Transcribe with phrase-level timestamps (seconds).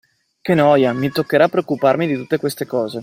[0.41, 2.99] Che noia, mi toccherà preoccuparmi di tutte queste cose.